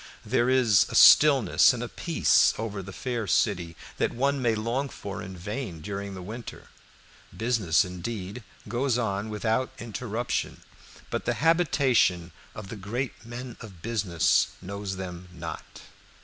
There 0.25 0.49
is 0.49 0.87
a 0.89 0.95
stillness 0.95 1.73
and 1.73 1.83
a 1.83 1.87
peace 1.87 2.55
over 2.57 2.81
the 2.81 2.91
fair 2.91 3.27
city 3.27 3.75
that 3.97 4.11
one 4.15 4.41
may 4.41 4.55
long 4.55 4.89
for 4.89 5.21
in 5.21 5.37
vain 5.37 5.79
during 5.79 6.15
the 6.15 6.23
winter. 6.23 6.69
Business 7.37 7.85
indeed 7.85 8.41
goes 8.67 8.97
on 8.97 9.29
without 9.29 9.69
interruption, 9.77 10.63
but 11.11 11.25
the 11.25 11.35
habitation 11.35 12.31
of 12.55 12.69
the 12.69 12.77
great 12.77 13.23
men 13.27 13.57
of 13.61 13.83
business 13.83 14.47
knows 14.59 14.95
them 14.95 15.29
not. 15.31 15.83